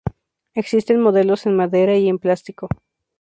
Existen 0.55 0.99
modelos 0.99 1.45
en 1.45 1.55
madera 1.55 1.95
y 1.95 2.09
en 2.09 2.17
plástico. 2.17 2.67